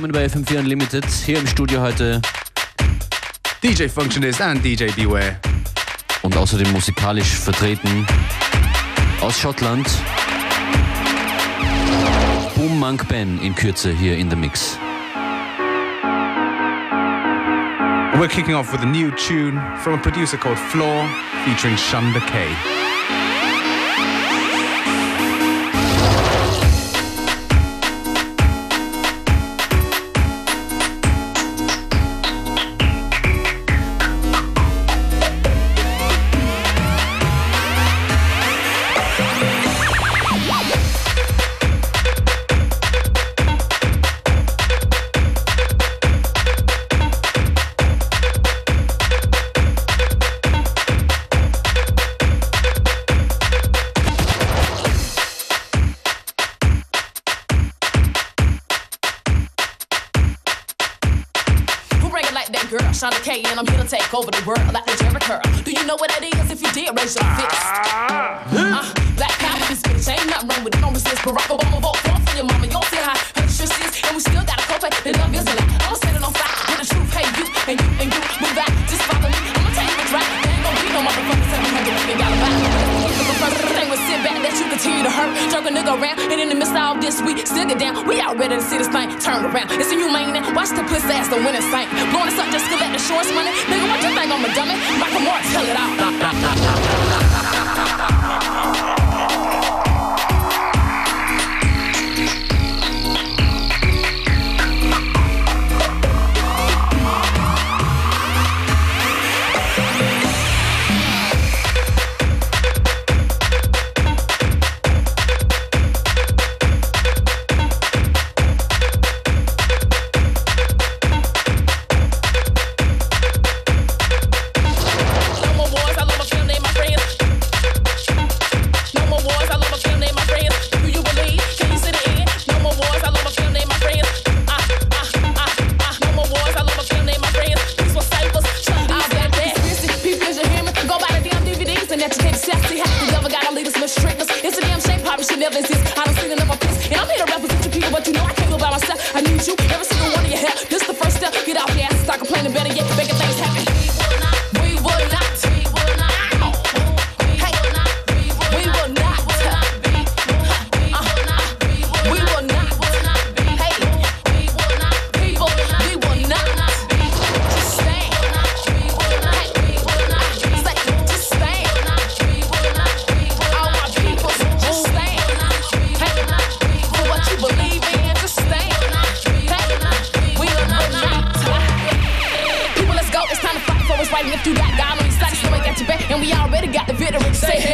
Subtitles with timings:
[0.00, 1.04] Willkommen bei FM4 Unlimited.
[1.26, 2.22] Hier im Studio heute
[3.64, 5.40] DJ Functionist and DJ Beware.
[6.22, 8.06] Und außerdem musikalisch vertreten
[9.20, 9.88] aus Schottland.
[12.54, 14.78] Boom Monk Ben in Kürze hier in the Mix.
[18.14, 21.08] We're kicking off with a new tune from a producer called Floor
[21.44, 22.77] featuring Shunda K.
[84.78, 85.34] continue to hurt.
[85.50, 88.06] Jerk a nigga around, and in the midst of all this, we still get down.
[88.06, 89.74] We out ready to see this thing turn around.
[89.74, 91.90] It's inhumane, and watch the pussy ass the winning saint.
[92.14, 93.50] Blowing this up just to let the shorts money.
[93.66, 94.78] Nigga, what you think I'm a dummy?
[95.02, 97.37] Michael Moore, tell it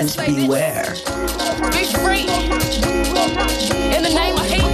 [0.00, 0.94] and beware.
[1.76, 2.24] Be free.
[3.92, 4.64] In the name of hate,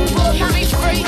[0.55, 1.02] be free.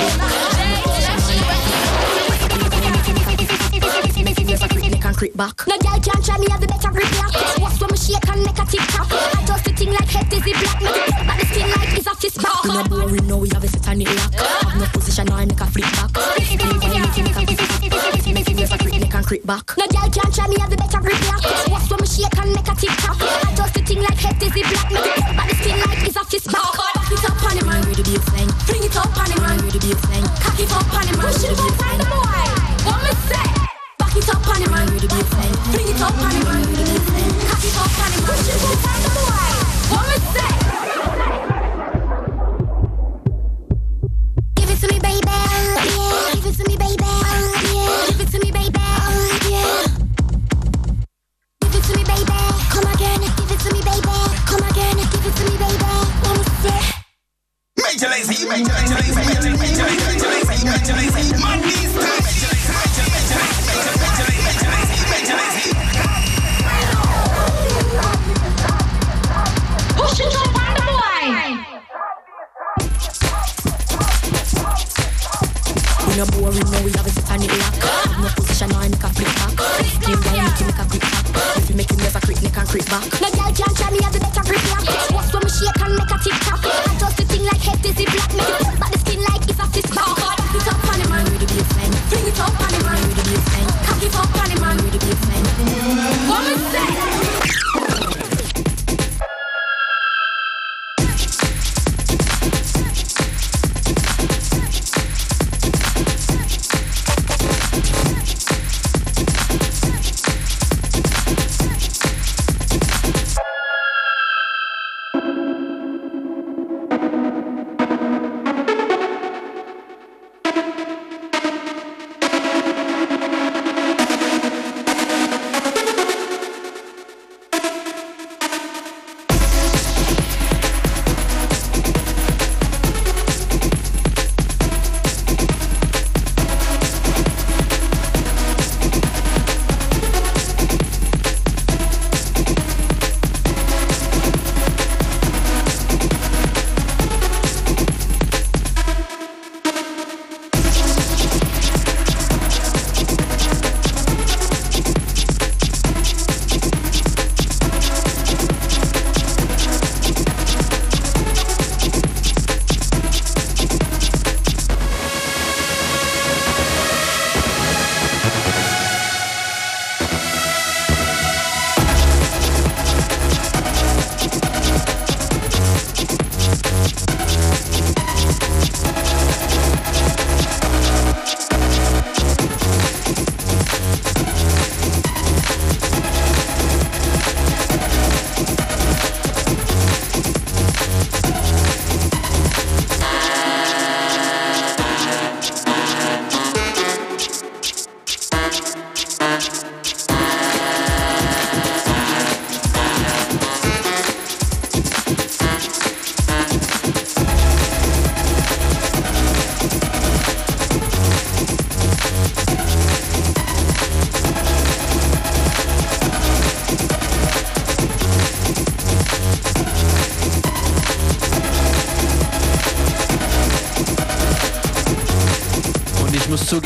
[5.01, 5.67] Concrete back.
[5.67, 7.31] No girl can't try me, have the better reply.
[7.61, 9.07] What's when me shake and make a tick tock?
[9.11, 10.83] I just sitting like head dizzy black.
[10.83, 12.65] Me the but the skin like is a fist back.
[12.67, 14.35] No boring, now we have a certain lock.
[14.35, 16.11] Have no position, now I make a flip back.
[19.11, 19.77] Concrete back.
[19.79, 20.08] No back.
[24.39, 24.78] participe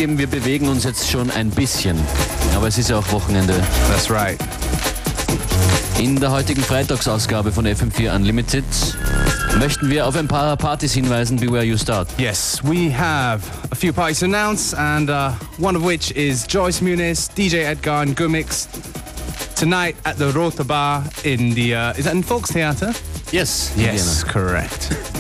[0.03, 1.97] zugeben, wir bewegen uns jetzt schon ein bisschen.
[2.57, 3.55] Aber es ist ja auch Wochenende.
[3.89, 4.37] That's right.
[6.01, 8.65] In der heutigen Freitagsausgabe von FM4 Unlimited
[9.61, 12.09] möchten wir auf ein paar Partys hinweisen, Beware You Start.
[12.19, 16.81] Yes, we have a few parties to announce, and uh, one of which is Joyce
[16.81, 18.67] Muniz, DJ Edgar, and Gumix
[19.55, 21.77] tonight at the Rota Bar in the.
[21.77, 22.93] Uh, is that in Volkstheater?
[23.33, 23.73] Yes.
[23.77, 25.12] Yes, correct.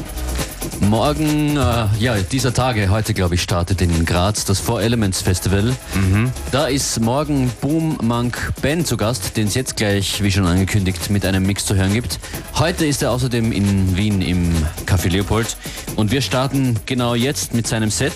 [0.88, 5.74] Morgen, äh, ja, dieser Tage, heute glaube ich, startet in Graz das Four Elements Festival.
[6.50, 11.08] Da ist morgen Boom Monk Ben zu Gast, den es jetzt gleich, wie schon angekündigt,
[11.08, 12.18] mit einem Mix zu hören gibt.
[12.56, 14.52] Heute ist er außerdem in Wien im
[14.84, 15.56] Café Leopold
[15.96, 18.12] und wir starten genau jetzt mit seinem Set.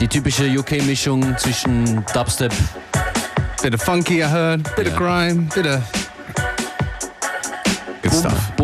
[0.00, 2.52] Die typische UK-Mischung zwischen Dubstep,
[3.62, 4.62] Bit of funky, I heard.
[4.76, 4.98] Bit of Yeah.
[4.98, 5.48] grime.
[5.54, 5.97] Bit of.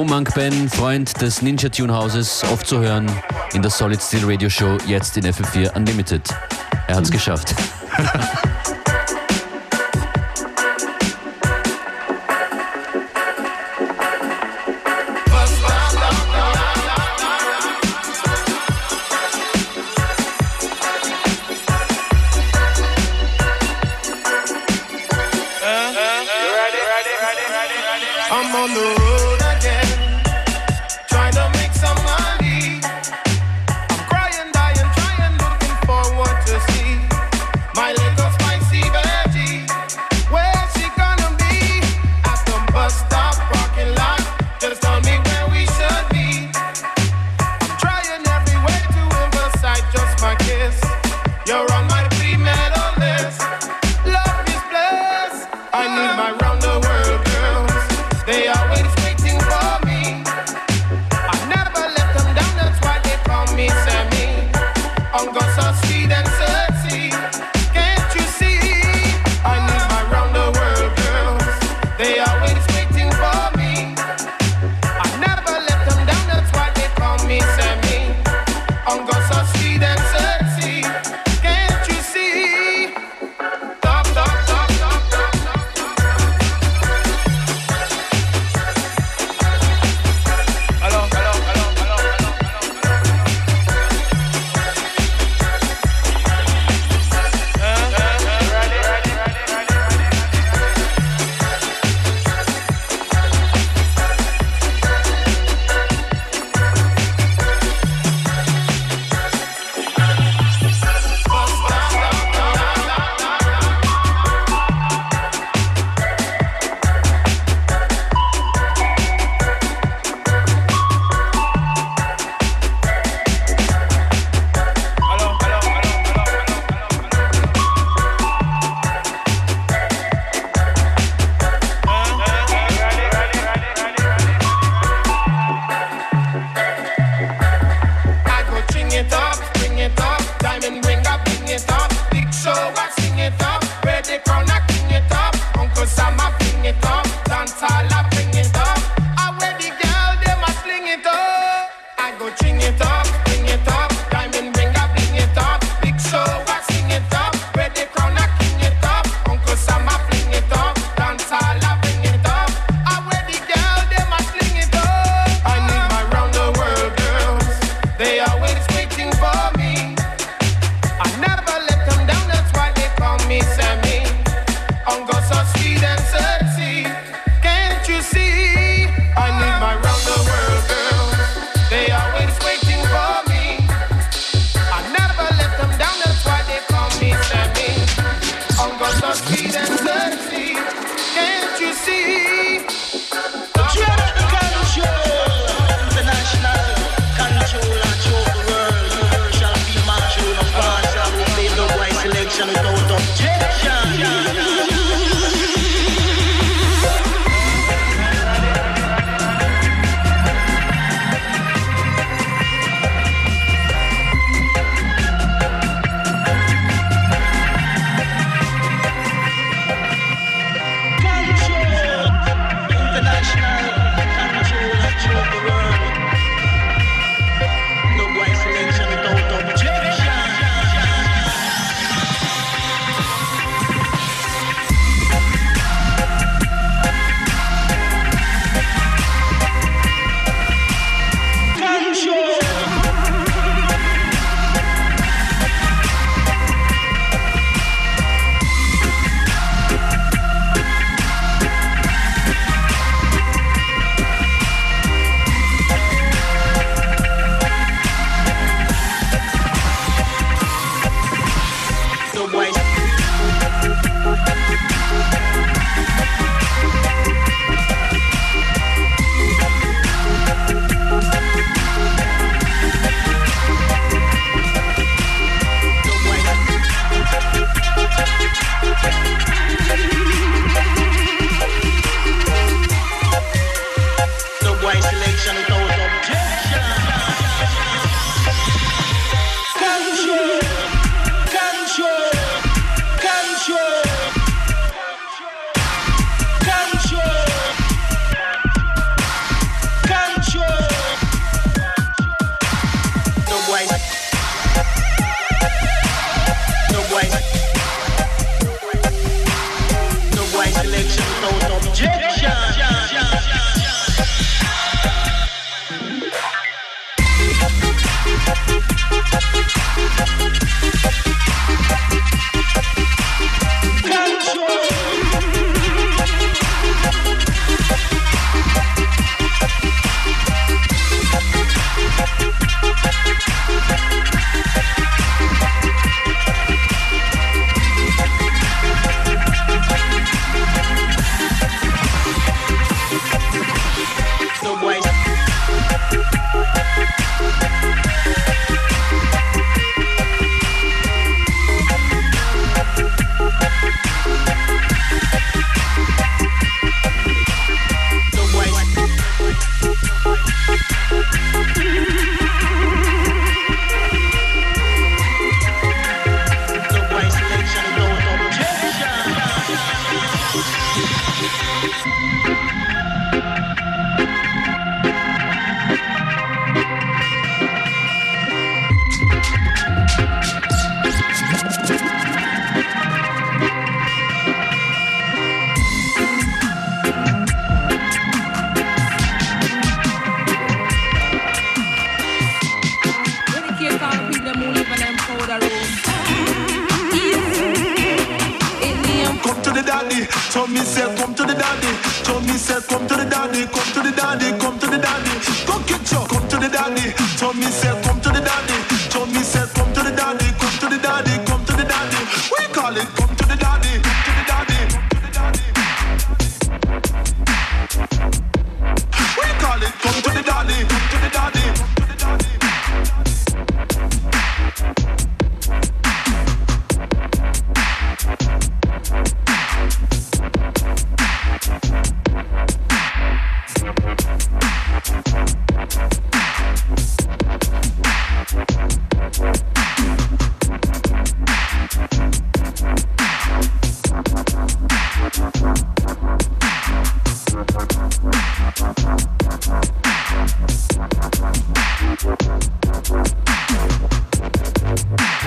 [0.02, 3.10] Monk Ben, Freund des Ninja Tune Hauses, oft zu hören
[3.52, 6.22] in der Solid Steel Radio Show, jetzt in FM4 Unlimited.
[6.88, 7.54] Er hat's geschafft.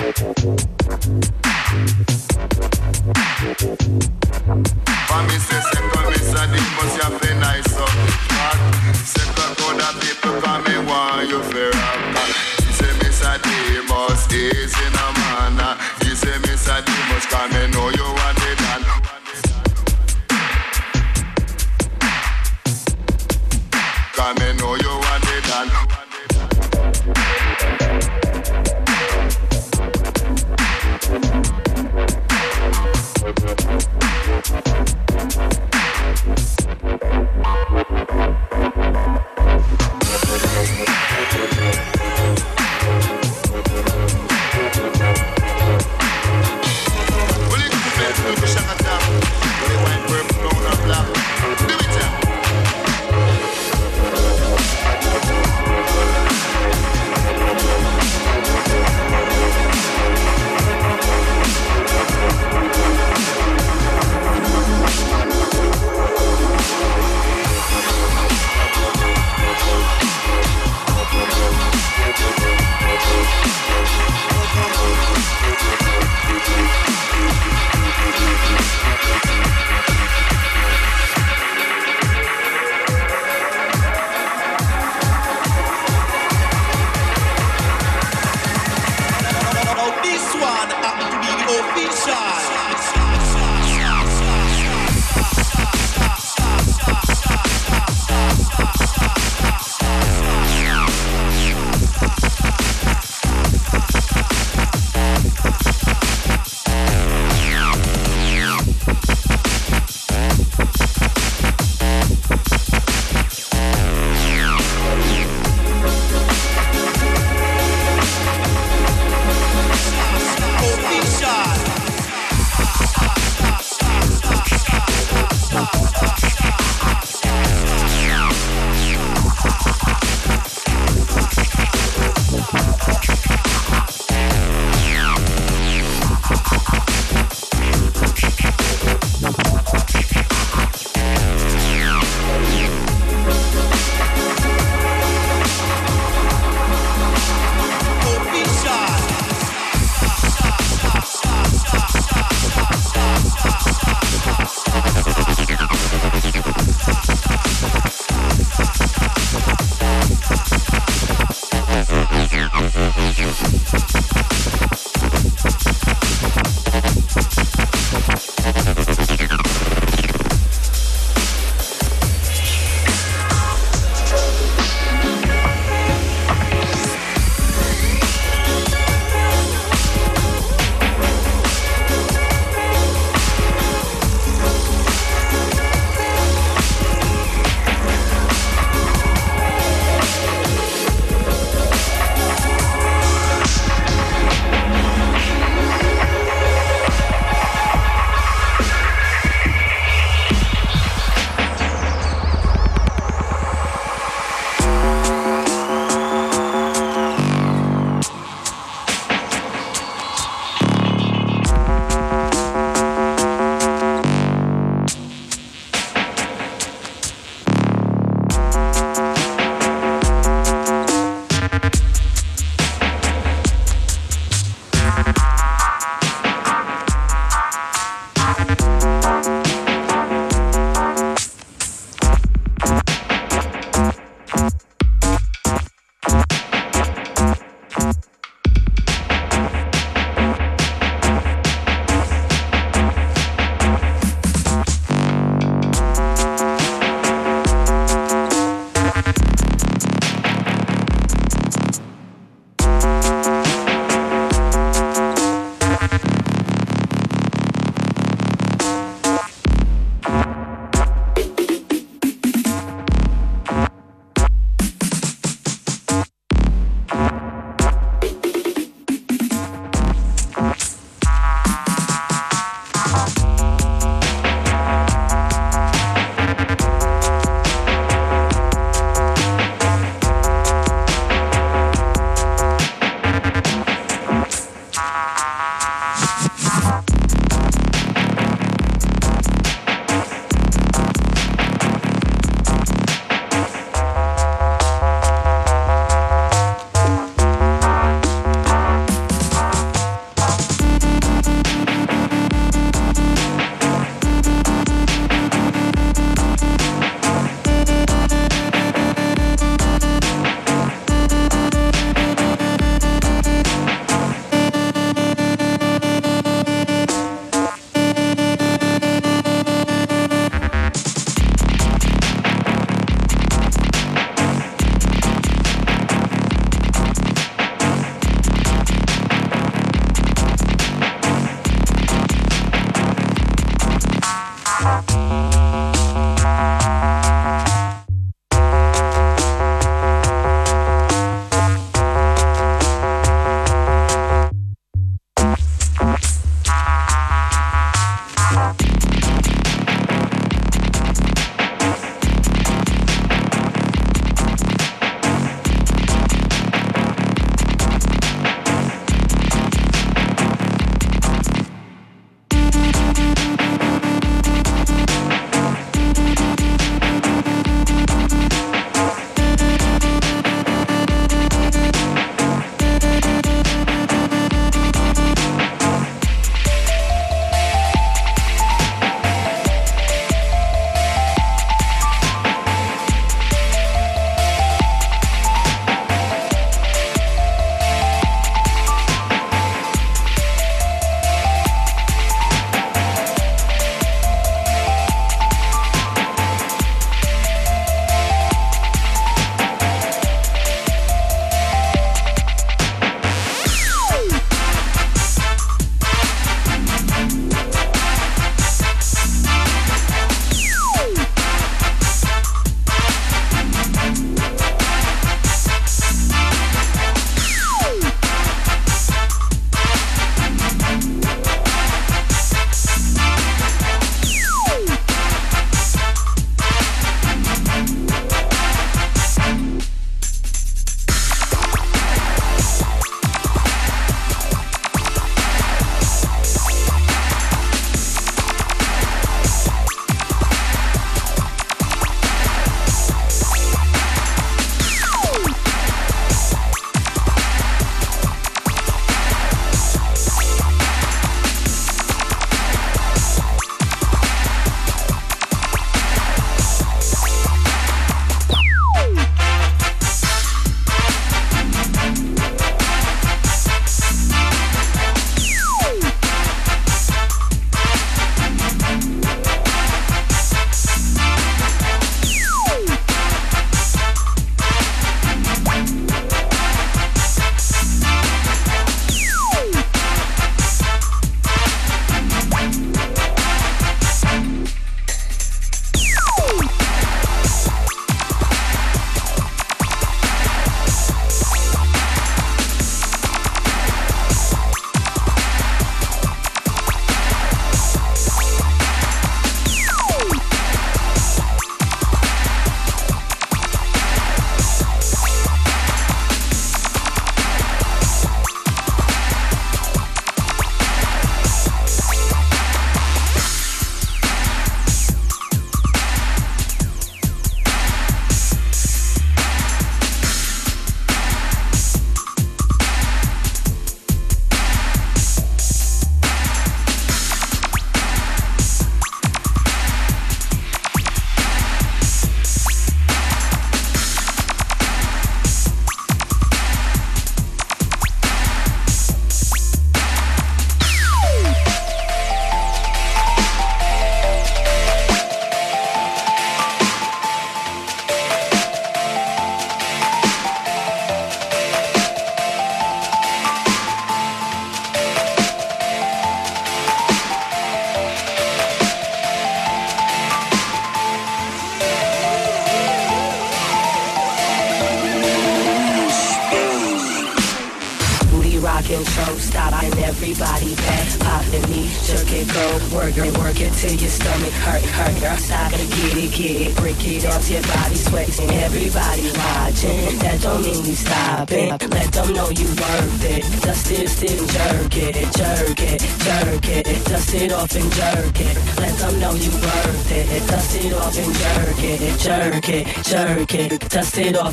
[0.08, 0.32] For
[4.56, 4.87] me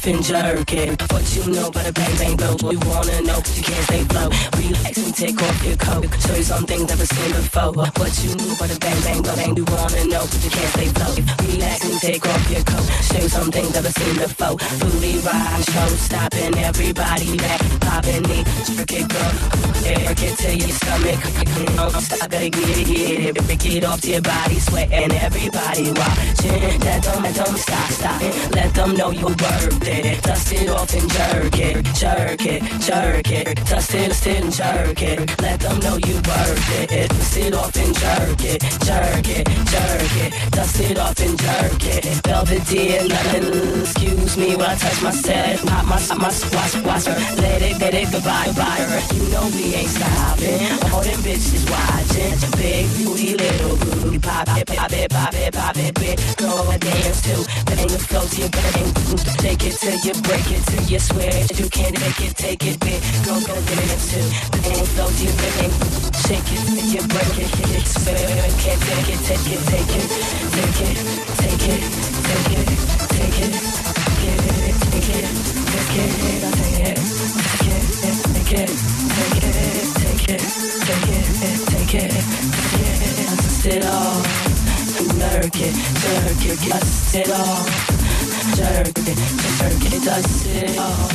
[0.08, 1.02] and jerk it.
[1.12, 2.72] What you know about a bang bang blow?
[2.72, 4.30] You wanna know, but you can't stay flow.
[4.58, 6.06] Relax and take off your coat.
[6.22, 7.74] Show you some things never seen before.
[7.74, 9.36] What you know about a bang bang blow?
[9.56, 11.12] You wanna know, but you can't stay flow.
[11.48, 12.88] Relax and take off your coat.
[13.08, 14.56] Show you some things never seen before.
[14.80, 17.62] Booty ride, show stopping everybody back.
[17.82, 19.34] Popping me, jerk it, girl.
[19.82, 21.20] Jerk it to your stomach.
[21.76, 23.46] Don't stop, gotta get it, get it.
[23.46, 26.80] Break it off to your body, sweating everybody watching.
[26.86, 28.56] That don't, that don't stop, stop it.
[28.56, 29.95] Let them know you're worth it.
[30.04, 33.56] Dust it off and jerk it, jerk it, jerk it.
[33.66, 35.42] Dust it, dust it and jerk it.
[35.42, 37.10] Let them know you worth it.
[37.10, 40.52] Dust it off and jerk it, jerk it, jerk it.
[40.52, 42.04] Dust it off and jerk it.
[42.26, 43.82] Velveteen, nothing.
[43.82, 45.60] Excuse me when I touch my set.
[45.66, 47.42] Pop my, my squash, squash her.
[47.42, 49.16] Let it, let it, goodbye, goodbye her.
[49.16, 50.92] You know we ain't stopping.
[50.92, 52.36] All them bitches watching.
[52.60, 54.20] Big booty, little booty.
[54.20, 56.38] Pop it, pop it, pop it, pop it, bitch.
[56.38, 57.42] Go and dance too.
[57.66, 58.94] Bang the flow to your bang.
[59.40, 62.80] Take it till you break it till you swear you can't take it, take it,
[62.82, 63.06] bitch.
[63.26, 64.26] Go, go, dance too.
[64.50, 65.70] Bang the flow to your bang.
[66.26, 67.50] Shake it till you break it.
[67.54, 70.10] Hit it, swear you can't take it, take it, take it,
[70.56, 70.98] take it,
[71.38, 71.86] take it, take it,
[72.26, 72.82] take it,
[73.14, 73.62] take it, take it,
[74.26, 76.20] take it, take it,
[78.26, 78.74] take it, take it,
[79.16, 80.42] take it,
[80.86, 81.30] take it,
[81.66, 82.26] take it, take it,
[83.30, 84.26] dust it off,
[85.20, 88.05] jerk it, jerk it, dust it off,
[88.56, 89.20] jerk it,
[89.60, 91.12] jerk it, dust it off,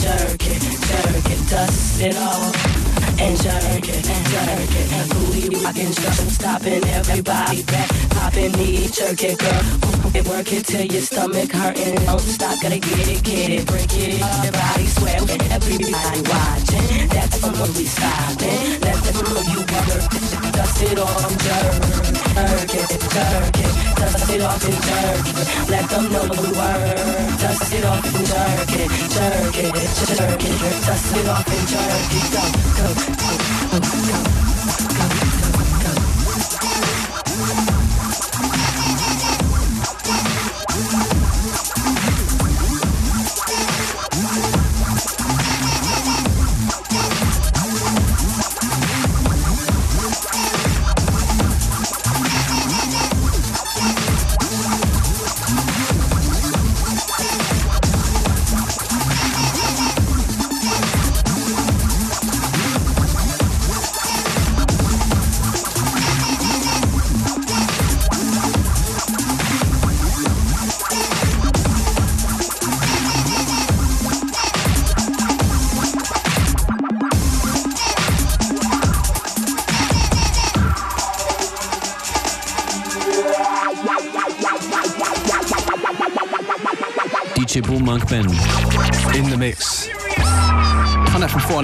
[0.00, 2.86] jerk it, jerk it, dust it off.
[3.18, 9.38] And jerk it, jerk it, booty rockin', stop, stopping everybody back, popping me, jerk it,
[9.38, 13.66] girl, it, work it till your stomach hurting, don't stop, gotta get it, get it,
[13.66, 20.26] break it, everybody sweating, everybody watching, that's when we stopping, let them know you work
[20.52, 21.82] dust it off, jerk,
[22.34, 27.40] jerk it, jerk it, dust it off and jerk it, let them know you work,
[27.40, 29.74] dust it off and jerk it, jerk it,
[30.06, 32.44] jerk it, dust it off and jerk it, go,
[32.76, 33.32] go, go,
[33.70, 35.15] go, go, go,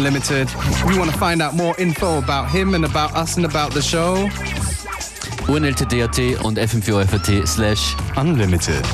[0.03, 0.49] Unlimited.
[0.49, 3.73] If you want to find out more info about him and about us and about
[3.73, 4.29] the show,
[5.47, 8.85] UNLTD.at und FM4FAT slash Unlimited.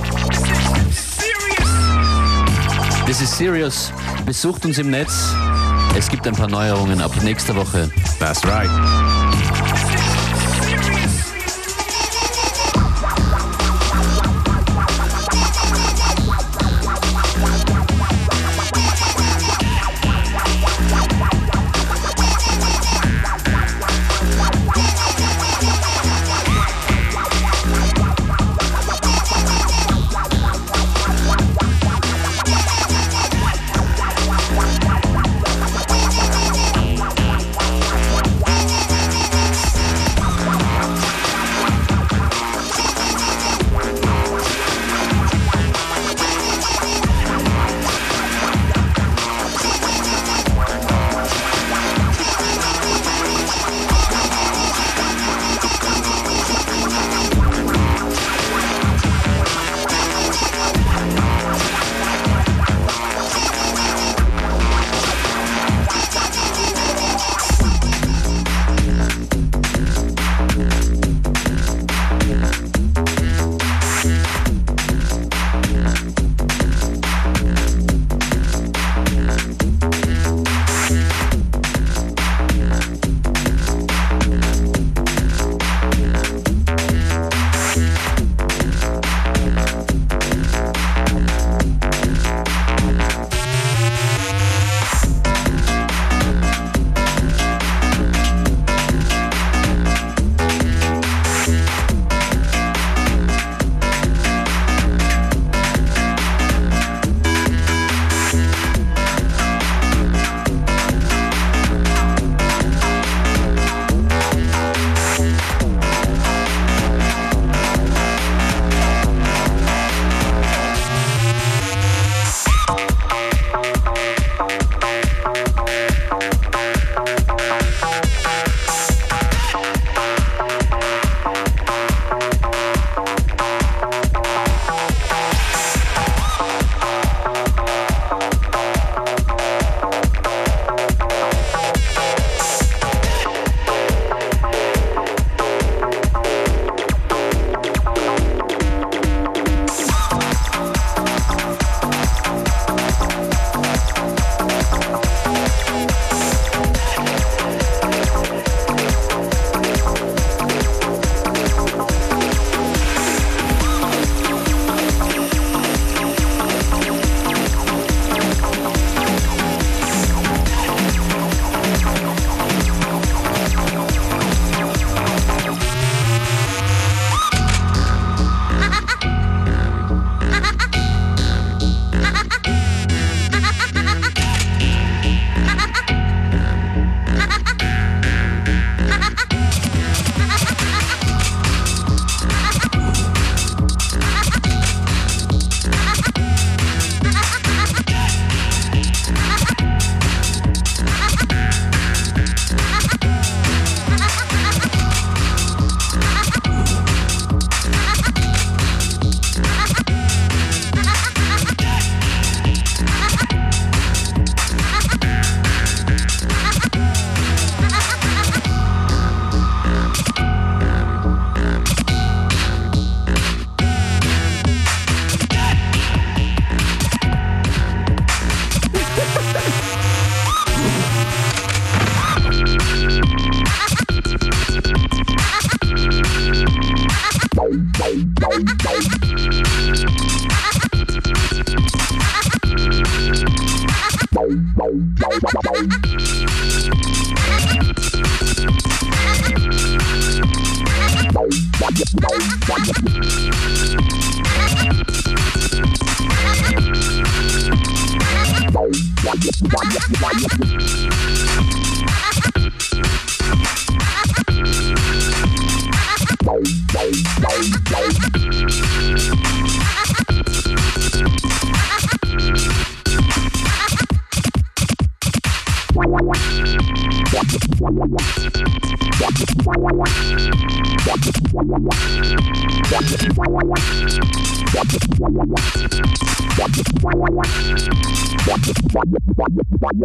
[3.07, 3.90] This is Serious.
[4.27, 5.33] Besucht uns im Netz.
[5.97, 7.90] Es gibt ein paar Neuerungen ab nächster Woche.
[8.18, 8.68] That's right.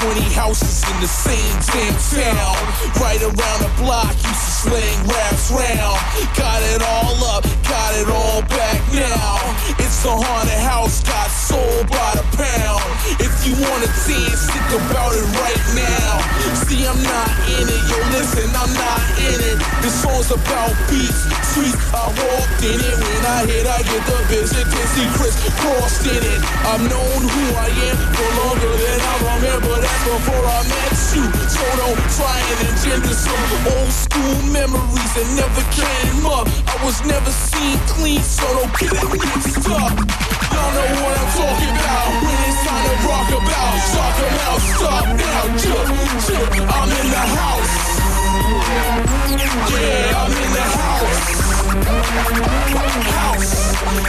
[0.00, 2.54] 20 houses in the same damn town.
[3.02, 5.98] Right around the block, used to sling raps round.
[6.38, 9.42] Got it all up, got it all back now.
[9.82, 12.86] It's a haunted house, got sold by the pound.
[13.18, 16.22] If you wanna dance, think about it right now.
[16.62, 19.58] See, I'm not in it, yo, listen, I'm not in it.
[19.82, 21.74] This song's about beats, sweet.
[21.90, 22.94] I walked in it.
[23.02, 26.40] When I hit, I get the visit, Dizzy Chris crossed in it.
[26.70, 29.87] I've known who I am for longer than I remember.
[29.88, 31.24] That's before I met you.
[31.48, 33.40] So don't try and engender some
[33.72, 36.46] old school memories that never came up.
[36.68, 39.96] I was never seen clean, so don't get it mixed up.
[40.52, 43.72] Y'all know what I'm talking about when it's time to rock about.
[43.96, 45.88] Talk about, stop now, jump,
[46.28, 46.52] jump.
[46.68, 47.87] I'm in the house.
[48.68, 51.28] Yeah, I'm in the house.
[53.16, 53.52] House.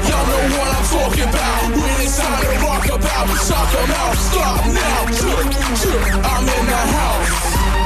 [0.09, 3.27] Y'all know what I'm talking about when it's time to rock about.
[3.37, 4.99] Stop now.
[6.27, 7.78] I'm in the house.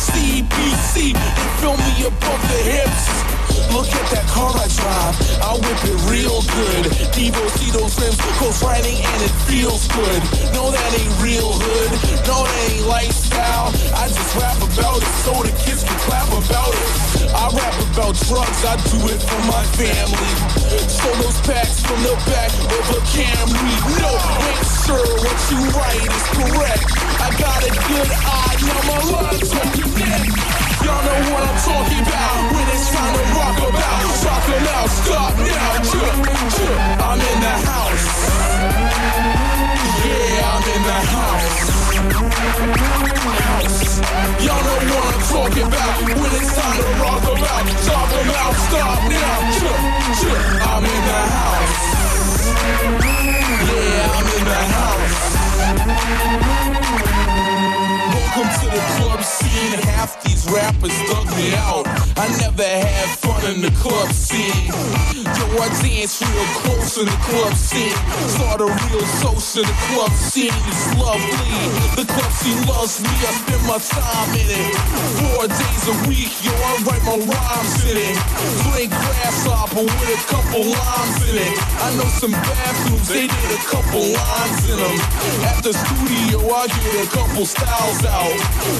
[0.00, 1.12] CBC.
[1.12, 3.39] They fill me above the hips.
[3.72, 6.84] Look at that car I drive, I whip it real good.
[7.14, 10.20] Devo see those rims, goes riding and it feels good.
[10.54, 11.90] No, that ain't real hood,
[12.26, 13.70] no, that ain't lifestyle.
[13.96, 17.10] I just rap about it so the kids can clap about it.
[17.34, 20.30] I rap about drugs, I do it for my family.
[20.90, 23.74] Stole those packs from the back of a Camry.
[24.02, 24.59] No,
[24.90, 26.82] sure what you write is correct.
[27.22, 30.34] I got a good eye, now my lines will connect.
[30.82, 34.02] Y'all know what I'm talking about when it's time to rock about.
[34.26, 36.18] Rock 'em out, stop now, jump,
[36.56, 37.06] jump.
[37.06, 38.06] I'm in the house.
[40.06, 41.58] Yeah, I'm in the house.
[43.50, 43.82] House.
[44.44, 47.64] Y'all know what I'm talking about when it's time to rock about.
[47.86, 49.82] Talk 'em out, stop now, jump,
[50.20, 50.42] jump.
[50.70, 51.78] I'm in the house.
[53.70, 55.20] Yeah, I'm the house.
[58.14, 59.78] Welcome to the club scene.
[59.94, 61.86] Half these rappers dug me out.
[62.16, 64.70] I never had fun in the club scene.
[65.20, 67.96] Yo, I dance real close in the club scene.
[68.28, 69.04] Start a real
[69.56, 70.54] in the club scene.
[70.70, 71.50] It's lovely.
[71.98, 73.10] The club scene loves me.
[73.10, 74.74] I spend my time in it.
[75.18, 78.16] Four days a week, yo, I write my rhymes in it.
[78.68, 81.54] Play grasshopper with a couple lines in it.
[81.82, 84.96] I know some bathrooms, they did a couple lines in them.
[85.50, 88.36] At the studio, I get a couple styles out.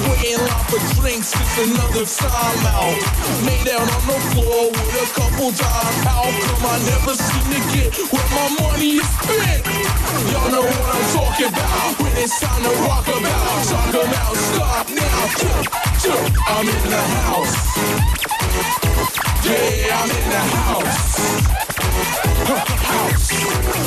[0.07, 2.95] Waiting for drinks, it's another time out.
[3.43, 5.99] Made out on the floor with a couple dimes.
[6.07, 9.67] How come I never seem to get where my money is spent?
[10.31, 13.67] Y'all know what I'm talking about when it's time to rock about.
[13.67, 15.11] Talk about, stop now.
[16.47, 17.57] I'm in the house.
[19.43, 21.70] Yeah, I'm in the house.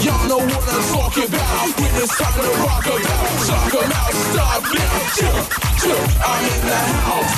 [0.05, 3.25] Y'all know what I'm talking about when it's time to rock about.
[3.47, 5.47] Talk about, stop now, jump,
[5.81, 6.09] jump.
[6.25, 7.35] I'm in the house.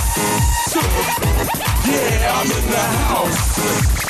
[1.86, 4.05] Yeah, I'm in the house.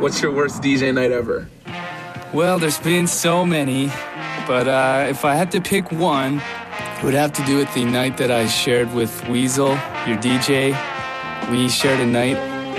[0.00, 1.48] What's your worst DJ night ever?
[2.32, 3.88] Well, there's been so many,
[4.46, 6.40] but uh, if I had to pick one,
[6.98, 9.70] it would have to do with the night that I shared with Weasel,
[10.06, 10.76] your DJ.
[11.50, 12.34] We shared a night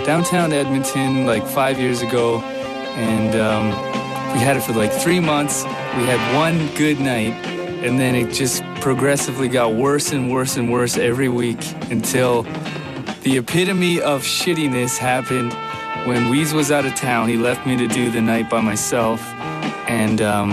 [0.05, 3.67] downtown Edmonton like five years ago, and um,
[4.33, 5.63] we had it for like three months.
[5.63, 7.33] We had one good night,
[7.83, 11.59] and then it just progressively got worse and worse and worse every week
[11.91, 12.43] until
[13.23, 15.53] the epitome of shittiness happened
[16.05, 17.29] when Weez was out of town.
[17.29, 19.21] He left me to do the night by myself,
[19.87, 20.51] and um,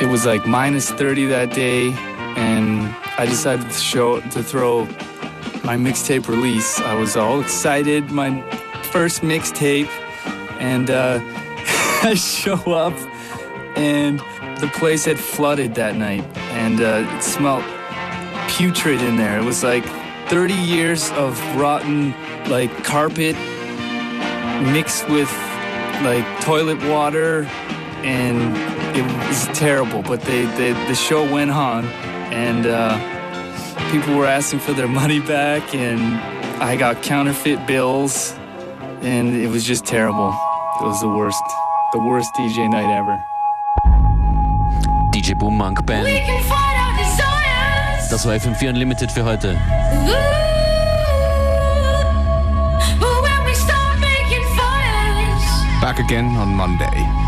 [0.00, 1.92] it was like minus 30 that day,
[2.36, 4.84] and I decided to show to throw
[5.64, 6.80] my mixtape release.
[6.80, 8.40] I was all excited, my
[8.92, 9.88] first mixtape,
[10.60, 11.20] and uh,
[12.02, 12.94] I show up,
[13.76, 14.20] and
[14.60, 17.64] the place had flooded that night, and uh, it smelled
[18.48, 19.38] putrid in there.
[19.38, 19.84] It was like
[20.28, 22.14] 30 years of rotten,
[22.48, 23.36] like carpet
[24.62, 25.30] mixed with
[26.02, 27.44] like toilet water,
[28.02, 28.56] and
[28.96, 30.02] it was terrible.
[30.02, 31.84] But they, they the show went on,
[32.32, 32.98] and uh,
[33.90, 36.00] people were asking for their money back, and
[36.62, 38.34] I got counterfeit bills,
[39.02, 40.30] and it was just terrible.
[40.80, 41.42] It was the worst,
[41.92, 43.24] the worst DJ night ever.
[45.12, 46.06] DJ Boom Monk Band.
[48.10, 49.58] Das war FM4 Unlimited für heute.
[55.98, 57.27] Again on Monday.